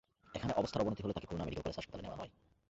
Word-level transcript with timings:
এখানে 0.37 0.53
অবস্থার 0.59 0.83
অবনতি 0.83 1.01
হলে 1.03 1.15
তাঁকে 1.15 1.27
খুলনা 1.29 1.45
মেডিকেল 1.45 1.63
কলেজ 1.63 1.77
হাসপাতালে 1.79 2.03
নেওয়া 2.05 2.19
হয়। 2.19 2.31